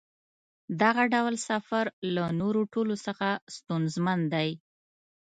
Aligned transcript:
دغه 0.81 1.03
ډول 1.13 1.35
سفر 1.49 1.85
له 2.15 2.23
نورو 2.39 2.61
ټولو 2.73 2.95
څخه 3.05 3.27
ستونزمن 3.55 4.19
دی. 4.33 4.49